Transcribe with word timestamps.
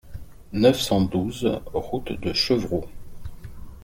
neuf 0.53 0.79
cent 0.81 1.01
douze 1.01 1.61
route 1.73 2.19
de 2.19 2.33
Chevroux 2.33 2.85